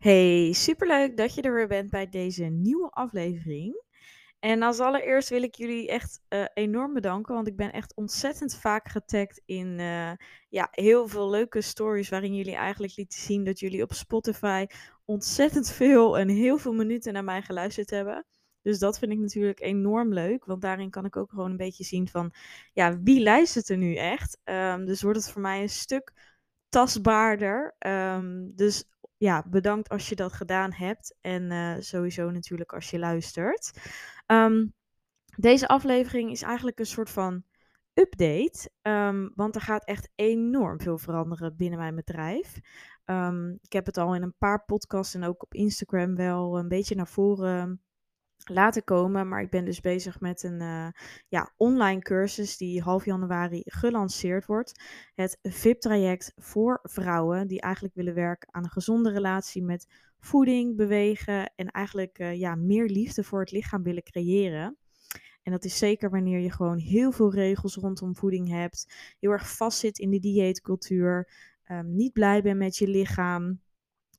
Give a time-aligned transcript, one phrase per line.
[0.00, 3.82] Hey, superleuk dat je er weer bent bij deze nieuwe aflevering.
[4.38, 8.56] En als allereerst wil ik jullie echt uh, enorm bedanken, want ik ben echt ontzettend
[8.56, 10.10] vaak getagd in uh,
[10.48, 14.66] ja, heel veel leuke stories waarin jullie eigenlijk lieten zien dat jullie op Spotify
[15.04, 18.26] ontzettend veel en heel veel minuten naar mij geluisterd hebben.
[18.62, 21.84] Dus dat vind ik natuurlijk enorm leuk, want daarin kan ik ook gewoon een beetje
[21.84, 22.32] zien van,
[22.72, 24.38] ja, wie luistert er nu echt?
[24.44, 26.12] Um, dus wordt het voor mij een stuk
[26.68, 27.74] tastbaarder.
[27.86, 28.84] Um, dus
[29.20, 31.16] ja, bedankt als je dat gedaan hebt.
[31.20, 33.72] En uh, sowieso natuurlijk als je luistert.
[34.26, 34.74] Um,
[35.36, 37.44] deze aflevering is eigenlijk een soort van
[37.94, 38.70] update.
[38.82, 42.60] Um, want er gaat echt enorm veel veranderen binnen mijn bedrijf.
[43.04, 46.68] Um, ik heb het al in een paar podcasts en ook op Instagram wel een
[46.68, 47.82] beetje naar voren
[48.44, 49.28] laten komen.
[49.28, 50.86] Maar ik ben dus bezig met een uh,
[51.28, 54.82] ja, online cursus die half januari gelanceerd wordt.
[55.14, 59.86] Het VIP-traject voor vrouwen die eigenlijk willen werken aan een gezonde relatie met
[60.18, 64.76] voeding, bewegen en eigenlijk uh, ja, meer liefde voor het lichaam willen creëren.
[65.42, 69.56] En dat is zeker wanneer je gewoon heel veel regels rondom voeding hebt, heel erg
[69.56, 71.28] vastzit in de dieetcultuur,
[71.70, 73.60] um, niet blij bent met je lichaam,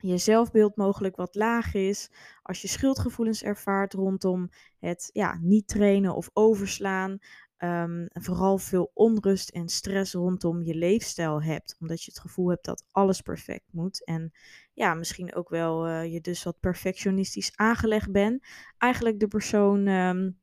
[0.02, 2.10] je zelfbeeld mogelijk wat laag is,
[2.42, 4.50] als je schuldgevoelens ervaart rondom
[4.80, 7.20] het ja, niet trainen of overslaan,
[7.64, 12.66] um, vooral veel onrust en stress rondom je leefstijl hebt, omdat je het gevoel hebt
[12.66, 14.32] dat alles perfect moet en
[14.74, 18.48] ja, misschien ook wel uh, je dus wat perfectionistisch aangelegd bent.
[18.78, 20.40] Eigenlijk de persoon um,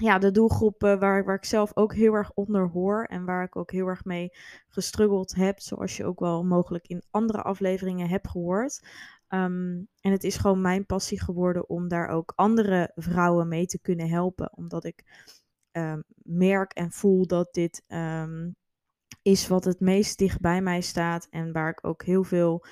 [0.00, 3.44] ja, de doelgroep uh, waar, waar ik zelf ook heel erg onder hoor en waar
[3.44, 4.32] ik ook heel erg mee
[4.68, 8.86] gestruggeld heb, zoals je ook wel mogelijk in andere afleveringen hebt gehoord.
[9.28, 13.80] Um, en het is gewoon mijn passie geworden om daar ook andere vrouwen mee te
[13.80, 15.04] kunnen helpen, omdat ik
[15.72, 18.56] um, merk en voel dat dit um,
[19.22, 22.64] is wat het meest dicht bij mij staat en waar ik ook heel veel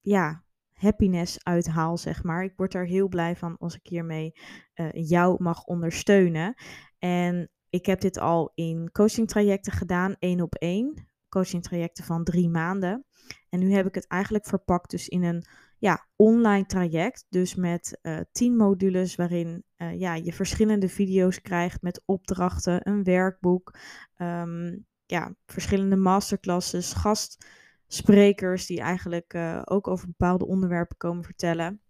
[0.00, 0.45] ja,
[0.76, 2.44] happiness uithaal, zeg maar.
[2.44, 4.32] Ik word er heel blij van als ik hiermee
[4.74, 6.54] uh, jou mag ondersteunen.
[6.98, 11.08] En ik heb dit al in coaching trajecten gedaan, één op één.
[11.28, 13.04] Coaching trajecten van drie maanden.
[13.48, 15.44] En nu heb ik het eigenlijk verpakt dus in een
[15.78, 17.26] ja, online traject.
[17.28, 23.04] Dus met uh, tien modules waarin uh, ja, je verschillende video's krijgt met opdrachten, een
[23.04, 23.78] werkboek,
[24.16, 27.46] um, ja, verschillende masterclasses, gast
[27.88, 31.80] sprekers die eigenlijk uh, ook over bepaalde onderwerpen komen vertellen.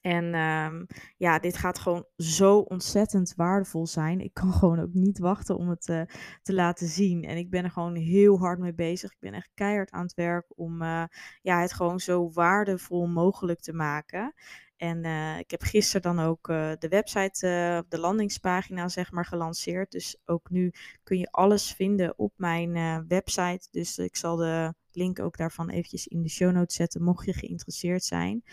[0.00, 4.20] En um, ja, dit gaat gewoon zo ontzettend waardevol zijn.
[4.20, 6.02] Ik kan gewoon ook niet wachten om het uh,
[6.42, 7.24] te laten zien.
[7.24, 9.10] En ik ben er gewoon heel hard mee bezig.
[9.12, 11.04] Ik ben echt keihard aan het werk om uh,
[11.42, 14.34] ja, het gewoon zo waardevol mogelijk te maken.
[14.76, 15.04] En
[15.38, 16.46] ik heb gisteren dan ook
[16.78, 19.90] de website, de landingspagina zeg maar gelanceerd.
[19.90, 20.72] Dus ook nu
[21.02, 22.72] kun je alles vinden op mijn
[23.08, 23.68] website.
[23.70, 27.32] Dus ik zal de link ook daarvan eventjes in de show notes zetten, mocht je
[27.32, 28.44] geïnteresseerd zijn.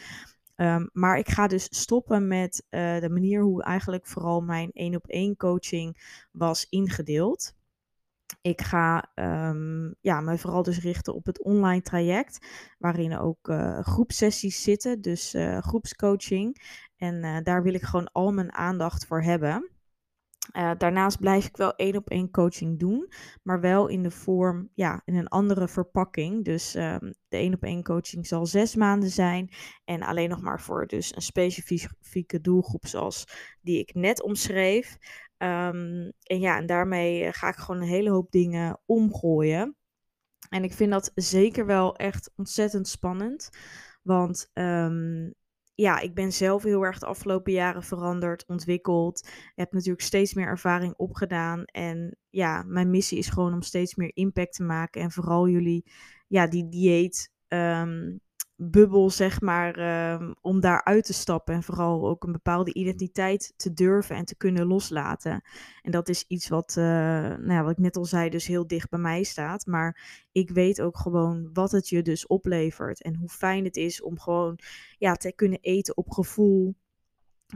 [0.56, 5.08] Um, maar ik ga dus stoppen met de manier hoe eigenlijk vooral mijn één op
[5.08, 7.56] één coaching was ingedeeld.
[8.42, 13.80] Ik ga um, ja, me vooral dus richten op het online traject, waarin ook uh,
[13.80, 16.62] groepsessies zitten, dus uh, groepscoaching.
[16.98, 19.73] En daar wil ik gewoon al mijn aandacht voor hebben.
[20.52, 23.12] Daarnaast blijf ik wel één op één coaching doen,
[23.44, 26.46] maar wel in de vorm, ja, in een andere verpakking.
[26.46, 29.50] Dus um, de één op één coaching zal zes maanden zijn
[29.86, 33.26] en alleen nog maar voor dus een specifieke doelgroep zoals
[33.62, 34.98] die ik net omschreef.
[35.38, 39.76] Um, en ja, en daarmee eh, ga ik gewoon een hele hoop dingen omgooien.
[40.50, 43.50] En ik vind dat zeker wel echt ontzettend spannend.
[44.02, 45.34] Want um,
[45.76, 49.20] ja, ik ben zelf heel erg de afgelopen jaren veranderd, ontwikkeld.
[49.26, 51.66] Ik heb natuurlijk steeds meer ervaring opgedaan.
[51.66, 55.02] En ja, mijn missie is gewoon om steeds meer impact te maken.
[55.02, 55.86] En vooral jullie,
[56.28, 57.32] ja, die dieet.
[57.48, 58.22] Um,
[58.56, 61.54] bubbel, zeg maar, uh, om daar uit te stappen.
[61.54, 65.42] En vooral ook een bepaalde identiteit te durven en te kunnen loslaten.
[65.82, 68.68] En dat is iets wat, uh, nou ja, wat ik net al zei, dus heel
[68.68, 69.66] dicht bij mij staat.
[69.66, 73.02] Maar ik weet ook gewoon wat het je dus oplevert.
[73.02, 74.60] En hoe fijn het is om gewoon
[74.98, 76.76] ja, te kunnen eten op gevoel.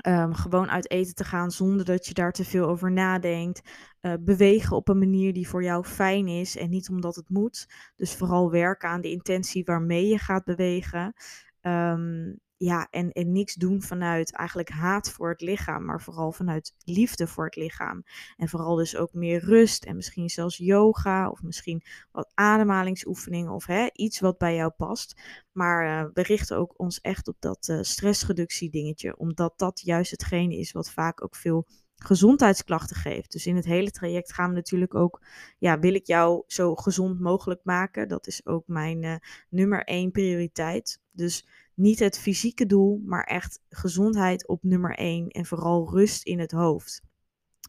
[0.07, 3.61] Um, gewoon uit eten te gaan zonder dat je daar te veel over nadenkt.
[4.01, 7.67] Uh, bewegen op een manier die voor jou fijn is en niet omdat het moet.
[7.95, 11.13] Dus vooral werken aan de intentie waarmee je gaat bewegen.
[11.61, 16.73] Um, ja, en, en niks doen vanuit eigenlijk haat voor het lichaam, maar vooral vanuit
[16.83, 18.03] liefde voor het lichaam.
[18.37, 23.65] En vooral dus ook meer rust en misschien zelfs yoga of misschien wat ademhalingsoefeningen of
[23.65, 25.21] hè, iets wat bij jou past.
[25.51, 30.11] Maar uh, we richten ook ons echt op dat uh, stressreductie dingetje, omdat dat juist
[30.11, 33.31] hetgene is wat vaak ook veel gezondheidsklachten geeft.
[33.31, 35.21] Dus in het hele traject gaan we natuurlijk ook,
[35.57, 38.07] ja, wil ik jou zo gezond mogelijk maken.
[38.07, 39.15] Dat is ook mijn uh,
[39.49, 41.01] nummer één prioriteit.
[41.11, 41.47] Dus
[41.77, 46.51] niet het fysieke doel, maar echt gezondheid op nummer één en vooral rust in het
[46.51, 47.01] hoofd.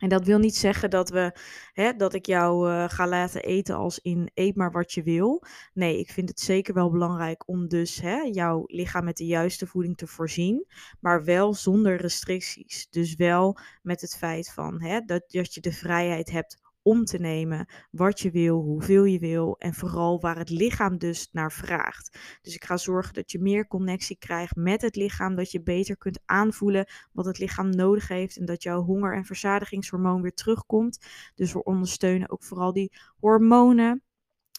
[0.00, 1.36] En dat wil niet zeggen dat, we,
[1.72, 5.44] hè, dat ik jou uh, ga laten eten als in eet maar wat je wil.
[5.72, 9.66] Nee, ik vind het zeker wel belangrijk om dus hè, jouw lichaam met de juiste
[9.66, 10.66] voeding te voorzien.
[11.00, 12.86] Maar wel zonder restricties.
[12.90, 17.18] Dus wel met het feit van hè, dat, dat je de vrijheid hebt om te
[17.18, 22.18] nemen wat je wil, hoeveel je wil en vooral waar het lichaam dus naar vraagt.
[22.42, 25.96] Dus ik ga zorgen dat je meer connectie krijgt met het lichaam, dat je beter
[25.96, 31.06] kunt aanvoelen wat het lichaam nodig heeft en dat jouw honger- en verzadigingshormoon weer terugkomt.
[31.34, 34.02] Dus we ondersteunen ook vooral die hormonen.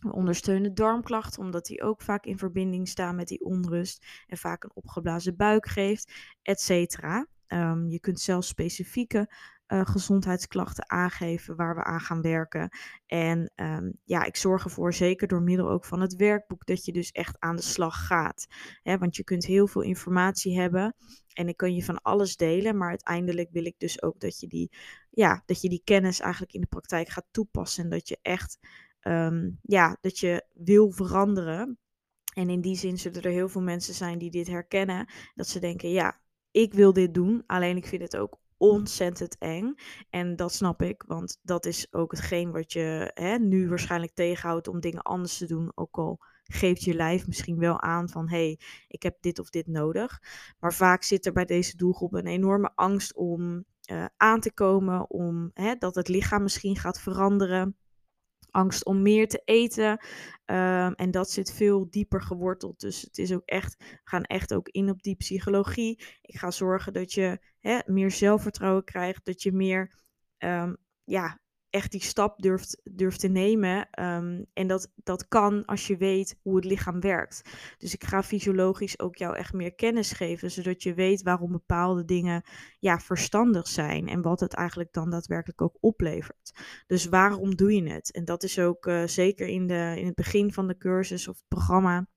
[0.01, 4.63] We ondersteunen darmklachten, omdat die ook vaak in verbinding staan met die onrust en vaak
[4.63, 7.27] een opgeblazen buik geeft, et cetera.
[7.47, 9.29] Ehm, je kunt zelfs specifieke
[9.73, 12.69] uh, gezondheidsklachten aangeven waar we aan gaan werken.
[13.05, 16.91] En um, ja, ik zorg ervoor, zeker door middel ook van het werkboek, dat je
[16.91, 18.47] dus echt aan de slag gaat.
[18.83, 20.95] Want je kunt heel veel informatie hebben
[21.33, 24.47] en ik kan je van alles delen, maar uiteindelijk wil ik dus ook dat je
[24.47, 24.71] die,
[25.09, 27.83] ja, dat je die kennis eigenlijk in de praktijk gaat toepassen.
[27.83, 28.59] En dat je echt,
[29.01, 31.77] um, ja, dat je wil veranderen.
[32.33, 35.09] En in die zin zullen er heel veel mensen zijn die dit herkennen.
[35.35, 37.43] Dat ze denken, ja, ik wil dit doen.
[37.45, 39.73] Alleen ik vind het ook ontzettend eng.
[40.09, 44.67] En dat snap ik, want dat is ook hetgeen wat je hè, nu waarschijnlijk tegenhoudt
[44.67, 45.71] om dingen anders te doen.
[45.75, 49.49] Ook al geeft je lijf misschien wel aan van hé, hey, ik heb dit of
[49.49, 50.21] dit nodig.
[50.59, 55.09] Maar vaak zit er bij deze doelgroep een enorme angst om uh, aan te komen,
[55.09, 57.77] om hè, dat het lichaam misschien gaat veranderen
[58.51, 59.91] angst om meer te eten.
[60.45, 62.79] Um, en dat zit veel dieper geworteld.
[62.79, 66.03] Dus het is ook echt, we gaan echt ook in op die psychologie.
[66.21, 69.93] Ik ga zorgen dat je hè, meer zelfvertrouwen krijgt, dat je meer
[70.37, 73.87] um, ja, echt die stap durft, durft te nemen.
[73.99, 77.41] Um, en dat, dat kan als je weet hoe het lichaam werkt.
[77.77, 82.05] Dus ik ga fysiologisch ook jou echt meer kennis geven, zodat je weet waarom bepaalde
[82.05, 82.43] dingen
[82.79, 86.51] ja, verstandig zijn en wat het eigenlijk dan daadwerkelijk ook oplevert.
[86.87, 88.11] Dus waarom doe je het?
[88.11, 91.35] En dat is ook uh, zeker in, de, in het begin van de cursus of
[91.35, 92.07] het programma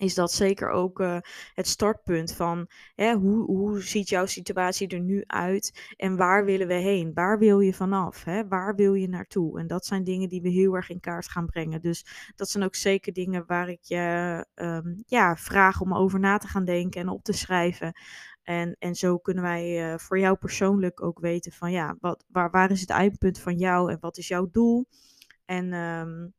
[0.00, 1.18] is dat zeker ook uh,
[1.54, 6.66] het startpunt van hè, hoe, hoe ziet jouw situatie er nu uit en waar willen
[6.66, 7.10] we heen?
[7.14, 8.24] Waar wil je vanaf?
[8.24, 8.48] Hè?
[8.48, 9.58] Waar wil je naartoe?
[9.58, 11.80] En dat zijn dingen die we heel erg in kaart gaan brengen.
[11.80, 16.38] Dus dat zijn ook zeker dingen waar ik je um, ja, vraag om over na
[16.38, 17.92] te gaan denken en op te schrijven.
[18.42, 22.50] En, en zo kunnen wij uh, voor jou persoonlijk ook weten van ja, wat, waar,
[22.50, 24.86] waar is het eindpunt van jou en wat is jouw doel?
[25.44, 26.34] En um,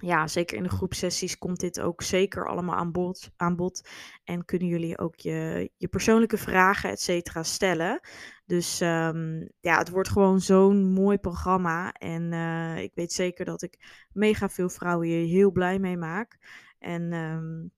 [0.00, 3.30] ja, zeker in de groepsessies komt dit ook zeker allemaal aan bod.
[3.36, 3.88] Aan bod
[4.24, 8.00] en kunnen jullie ook je, je persoonlijke vragen, et cetera, stellen.
[8.46, 11.92] Dus um, ja, het wordt gewoon zo'n mooi programma.
[11.92, 16.38] En uh, ik weet zeker dat ik mega veel vrouwen hier heel blij mee maak.
[16.78, 17.70] En um,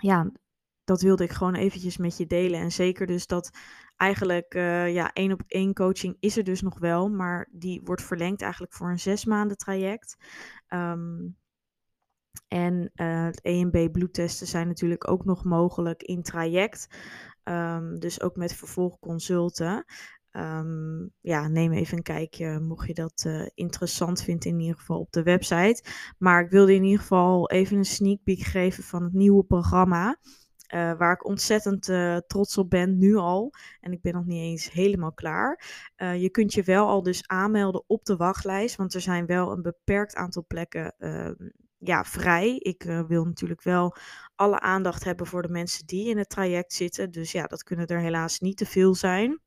[0.00, 0.30] ja,
[0.84, 2.60] dat wilde ik gewoon eventjes met je delen.
[2.60, 3.50] En zeker dus dat
[3.96, 7.08] eigenlijk, uh, ja, één op één coaching is er dus nog wel.
[7.08, 10.16] Maar die wordt verlengd eigenlijk voor een zes maanden traject.
[10.74, 11.36] Um,
[12.48, 16.88] en uh, het EMB bloedtesten zijn natuurlijk ook nog mogelijk in traject.
[17.44, 19.84] Um, dus ook met vervolgconsulten.
[20.30, 25.00] Um, ja, neem even een kijkje, mocht je dat uh, interessant vinden, in ieder geval
[25.00, 25.84] op de website.
[26.18, 30.18] Maar ik wilde in ieder geval even een sneak peek geven van het nieuwe programma.
[30.74, 33.52] Uh, waar ik ontzettend uh, trots op ben, nu al.
[33.80, 35.64] En ik ben nog niet eens helemaal klaar.
[35.96, 38.76] Uh, je kunt je wel al dus aanmelden op de wachtlijst.
[38.76, 41.34] Want er zijn wel een beperkt aantal plekken ehm,
[41.78, 42.56] ja, vrij.
[42.56, 43.96] Ik wil natuurlijk wel
[44.34, 47.10] alle aandacht hebben voor de mensen die in het traject zitten.
[47.10, 49.40] Dus ja, dat kunnen er helaas niet te veel zijn.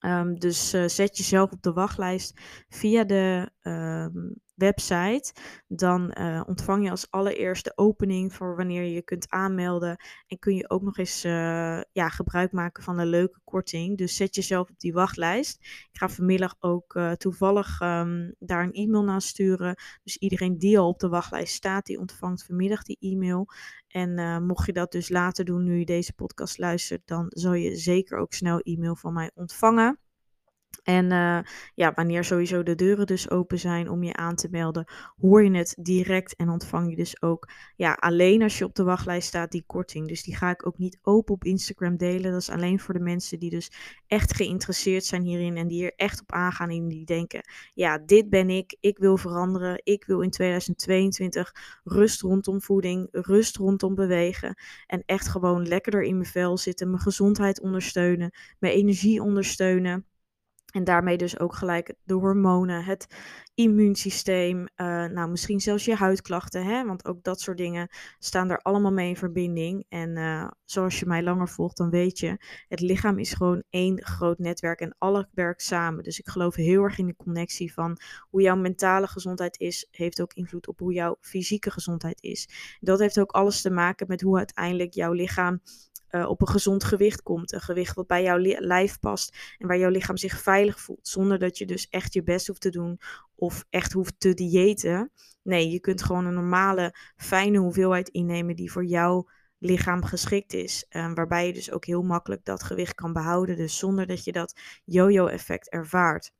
[0.00, 5.32] Um, dus zet jezelf op de wachtlijst via de um, website.
[5.66, 9.96] Dan uh, ontvang je als allereerste opening voor wanneer je je kunt aanmelden.
[10.26, 13.98] En kun je ook nog eens uh, ja, gebruik maken van een leuke korting.
[13.98, 15.56] Dus zet jezelf op die wachtlijst.
[15.60, 19.76] Ik ga vanmiddag ook toevallig um, daar een e-mail naar sturen.
[20.02, 23.46] Dus iedereen die al op de wachtlijst staat, die ontvangt vanmiddag die e-mail.
[23.88, 27.76] En mocht je dat dus later doen nu je deze podcast luistert, dan zal je
[27.76, 29.98] zeker ook snel e-mail van mij ontvangen.
[30.88, 31.38] En uh,
[31.74, 34.84] ja, wanneer sowieso de deuren dus open zijn om je aan te melden,
[35.20, 38.82] hoor je het direct en ontvang je dus ook, ja, alleen als je op de
[38.82, 40.08] wachtlijst staat, die korting.
[40.08, 42.32] Dus die ga ik ook niet open op Instagram delen.
[42.32, 43.72] Dat is alleen voor de mensen die dus
[44.06, 47.40] echt geïnteresseerd zijn hierin en die er echt op aangaan en die denken,
[47.74, 53.56] ja, dit ben ik, ik wil veranderen, ik wil in 2022 rust rondom voeding, rust
[53.56, 54.54] rondom bewegen
[54.86, 60.06] en echt gewoon lekkerder in mijn vel zitten, mijn gezondheid ondersteunen, mijn energie ondersteunen.
[60.68, 63.06] En daarmee dus ook gelijk de hormonen, het
[63.54, 64.66] immuunsysteem, uh,
[65.04, 66.84] nou misschien zelfs je huidklachten, hè?
[66.84, 69.84] want ook dat soort dingen staan er allemaal mee in verbinding.
[69.88, 72.36] En uh, zoals je mij langer volgt, dan weet je,
[72.68, 76.02] het lichaam is gewoon één groot netwerk en alle werkt samen.
[76.02, 77.98] Dus ik geloof heel erg in de connectie van
[78.30, 82.48] hoe jouw mentale gezondheid is, heeft ook invloed op hoe jouw fysieke gezondheid is.
[82.80, 85.60] Dat heeft ook alles te maken met hoe uiteindelijk jouw lichaam
[86.10, 87.52] uh, op een gezond gewicht komt.
[87.52, 91.08] Een gewicht wat bij jouw lijf past en waar jouw lichaam zich veilig voelt.
[91.08, 93.00] Zonder dat je dus echt je best hoeft te doen
[93.34, 95.12] of echt hoeft te diëten.
[95.42, 100.86] Nee, je kunt gewoon een normale, fijne hoeveelheid innemen die voor jouw lichaam geschikt is.
[100.90, 103.56] Um, waarbij je dus ook heel makkelijk dat gewicht kan behouden.
[103.56, 106.32] Dus zonder dat je dat yo-yo-effect ervaart.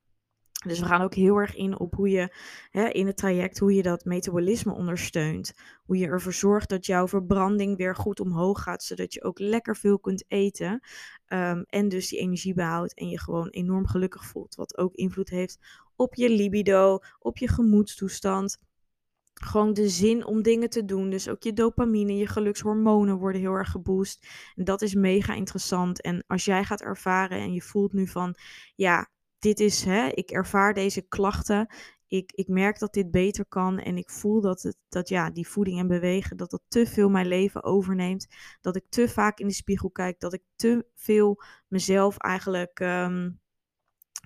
[0.67, 2.35] Dus we gaan ook heel erg in op hoe je
[2.71, 5.53] hè, in het traject, hoe je dat metabolisme ondersteunt.
[5.85, 9.77] Hoe je ervoor zorgt dat jouw verbranding weer goed omhoog gaat, zodat je ook lekker
[9.77, 10.81] veel kunt eten.
[11.29, 14.55] Um, en dus die energie behoudt en je gewoon enorm gelukkig voelt.
[14.55, 15.59] Wat ook invloed heeft
[15.97, 18.59] op je libido, op je gemoedstoestand.
[19.35, 21.11] Gewoon de zin om dingen te doen.
[21.11, 24.27] Dus ook je dopamine, je gelukshormonen worden heel erg geboost.
[24.55, 26.01] En dat is mega interessant.
[26.01, 28.35] En als jij gaat ervaren en je voelt nu van,
[28.75, 31.75] ja, dit is, hè, ik ervaar deze klachten.
[32.07, 35.49] Ik, ik merk dat dit beter kan en ik voel dat, het, dat ja, die
[35.49, 38.27] voeding en bewegen, dat dat te veel mijn leven overneemt.
[38.61, 43.41] Dat ik te vaak in de spiegel kijk, dat ik te veel mezelf eigenlijk, um,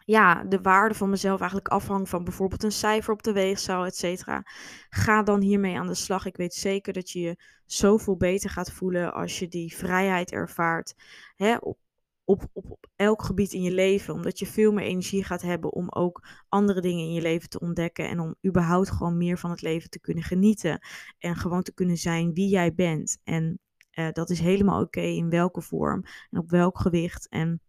[0.04, 3.96] ja, de waarde van mezelf eigenlijk afhang van bijvoorbeeld een cijfer op de weegschaal, et
[3.96, 4.42] cetera.
[4.88, 6.26] Ga dan hiermee aan de slag.
[6.26, 10.94] Ik weet zeker dat je je zoveel beter gaat voelen als je die vrijheid ervaart.
[11.36, 11.78] Hè, op,
[12.24, 14.14] op, op, op elk gebied in je leven.
[14.14, 17.60] Omdat je veel meer energie gaat hebben om ook andere dingen in je leven te
[17.60, 18.08] ontdekken.
[18.08, 20.86] En om überhaupt gewoon meer van het leven te kunnen genieten.
[21.18, 23.18] En gewoon te kunnen zijn wie jij bent.
[23.24, 23.58] En
[23.92, 27.28] uh, dat is helemaal oké in welke vorm en op welk gewicht.
[27.28, 27.60] En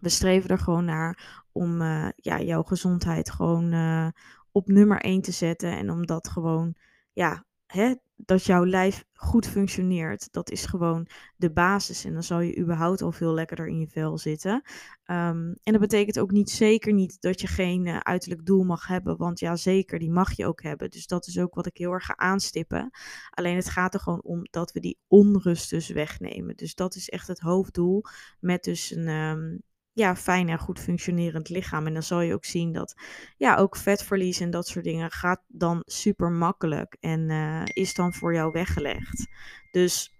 [0.00, 4.08] we streven er gewoon naar om uh, ja, jouw gezondheid gewoon uh,
[4.52, 5.76] op nummer 1 te zetten.
[5.76, 6.74] En om dat gewoon
[7.12, 7.94] ja, hè,
[8.24, 10.32] dat jouw lijf goed functioneert.
[10.32, 12.04] Dat is gewoon de basis.
[12.04, 14.52] En dan zal je überhaupt al veel lekkerder in je vel zitten.
[14.52, 18.86] Um, en dat betekent ook niet zeker niet dat je geen uh, uiterlijk doel mag
[18.86, 19.16] hebben.
[19.16, 20.90] Want ja, zeker, die mag je ook hebben.
[20.90, 22.90] Dus dat is ook wat ik heel erg ga aanstippen.
[23.30, 26.56] Alleen het gaat er gewoon om dat we die onrust dus wegnemen.
[26.56, 28.04] Dus dat is echt het hoofddoel.
[28.40, 29.62] Met dus een, um,
[29.98, 31.86] ja, fijn en goed functionerend lichaam.
[31.86, 32.94] En dan zal je ook zien dat
[33.36, 38.12] ja, ook vetverlies en dat soort dingen gaat dan super makkelijk en uh, is dan
[38.12, 39.26] voor jou weggelegd.
[39.70, 40.17] Dus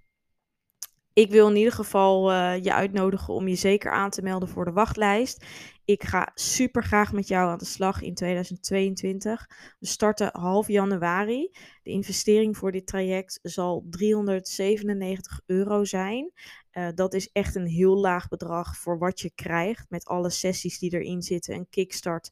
[1.18, 4.64] ik wil in ieder geval uh, je uitnodigen om je zeker aan te melden voor
[4.64, 5.44] de wachtlijst.
[5.84, 9.46] Ik ga super graag met jou aan de slag in 2022.
[9.78, 11.50] We starten half januari.
[11.82, 16.32] De investering voor dit traject zal 397 euro zijn.
[16.72, 20.78] Uh, dat is echt een heel laag bedrag voor wat je krijgt met alle sessies
[20.78, 21.54] die erin zitten.
[21.54, 22.30] Een kickstart,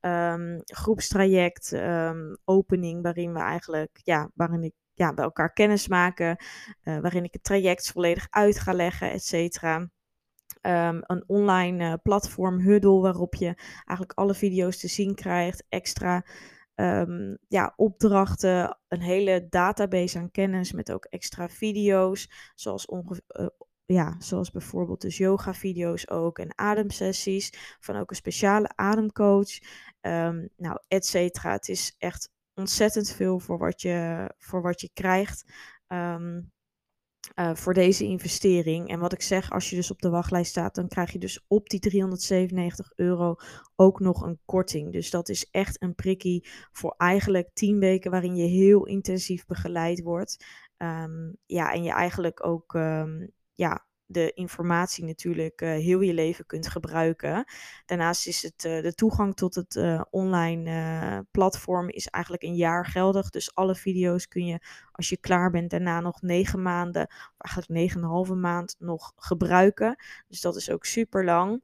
[0.00, 6.36] um, groepstraject, um, opening, waarin we eigenlijk, ja, waarin ik ja, bij elkaar kennis maken,
[6.82, 9.76] uh, waarin ik het traject volledig uit ga leggen, et cetera.
[10.62, 16.24] Um, een online uh, platform, Huddle, waarop je eigenlijk alle video's te zien krijgt, extra
[16.74, 22.88] um, ja, opdrachten, een hele database aan kennis met ook extra video's, zoals.
[22.88, 23.46] Uh,
[23.84, 29.58] ja, zoals bijvoorbeeld dus yoga-video's ook en ademsessies van ook een speciale ademcoach.
[30.00, 31.52] Um, nou, et cetera.
[31.52, 35.52] Het is echt ontzettend veel voor wat je, voor wat je krijgt.
[35.86, 36.52] Um,
[37.34, 38.88] uh, voor deze investering.
[38.88, 41.44] En wat ik zeg, als je dus op de wachtlijst staat, dan krijg je dus
[41.48, 43.36] op die 397 euro
[43.76, 44.92] ook nog een korting.
[44.92, 50.02] Dus dat is echt een prikkie voor eigenlijk 10 weken waarin je heel intensief begeleid
[50.02, 50.44] wordt.
[50.76, 56.46] Um, ja, en je eigenlijk ook um, ja, de informatie natuurlijk uh, heel je leven
[56.46, 57.44] kunt gebruiken.
[57.86, 62.86] Daarnaast is het uh, de toegang tot het uh, online platform is eigenlijk een jaar
[62.86, 63.30] geldig.
[63.30, 64.60] Dus alle video's kun je
[64.92, 68.76] als je klaar bent daarna nog negen maanden, of eigenlijk negen en een halve maand
[68.78, 69.96] nog gebruiken.
[70.28, 71.62] Dus dat is ook super lang.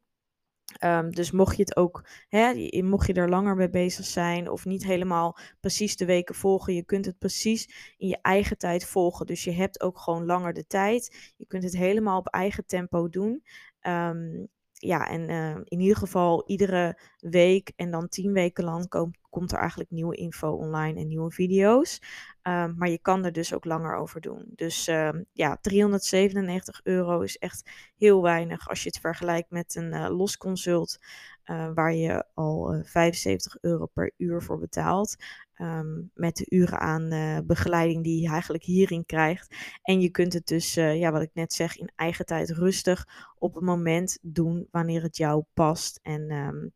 [0.80, 2.52] Um, dus mocht je het ook, hè,
[2.82, 6.84] mocht je er langer mee bezig zijn of niet helemaal precies de weken volgen, je
[6.84, 9.26] kunt het precies in je eigen tijd volgen.
[9.26, 11.32] Dus je hebt ook gewoon langer de tijd.
[11.36, 13.42] Je kunt het helemaal op eigen tempo doen.
[13.86, 19.52] Um, ja, en uh, in ieder geval iedere week en dan tien weken lang komt
[19.52, 22.00] er eigenlijk nieuwe info online en nieuwe video's.
[22.48, 24.44] Um, maar je kan er dus ook langer over doen.
[24.48, 29.92] Dus uh, ja, 397 euro is echt heel weinig als je het vergelijkt met een
[29.92, 30.98] uh, los consult.
[31.44, 35.16] Uh, waar je al 75 euro per uur voor betaalt.
[35.58, 37.08] Um, met de uren aan
[37.46, 39.56] begeleiding die je eigenlijk hierin krijgt.
[39.82, 43.06] En je kunt het dus, ja, wat ik net zeg, in eigen tijd rustig
[43.38, 46.00] op een moment doen wanneer het jou past.
[46.02, 46.72] En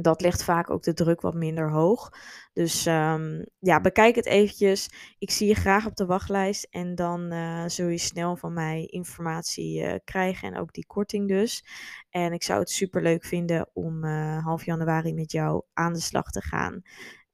[0.00, 2.10] dat legt vaak ook de druk wat minder hoog.
[2.52, 4.90] Dus um, ja, bekijk het eventjes.
[5.18, 8.84] Ik zie je graag op de wachtlijst en dan uh, zul je snel van mij
[8.84, 11.64] informatie uh, krijgen en ook die korting dus.
[12.10, 16.00] En ik zou het super leuk vinden om uh, half januari met jou aan de
[16.00, 16.82] slag te gaan.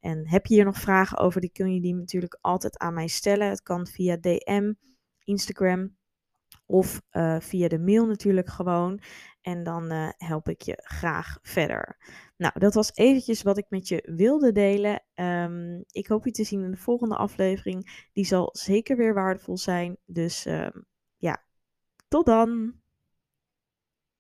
[0.01, 3.09] En heb je hier nog vragen over, die kun je die natuurlijk altijd aan mij
[3.09, 3.49] stellen.
[3.49, 4.73] Het kan via DM,
[5.25, 5.99] Instagram
[6.71, 7.01] of
[7.39, 9.01] via de mail natuurlijk gewoon.
[9.41, 11.97] En dan uh, help ik je graag verder.
[12.37, 15.03] Nou, dat was eventjes wat ik met je wilde delen.
[15.15, 18.09] Um, ik hoop je te zien in de volgende aflevering.
[18.13, 19.97] Die zal zeker weer waardevol zijn.
[20.07, 20.85] Dus um,
[21.17, 21.45] ja,
[22.09, 22.75] tot dan!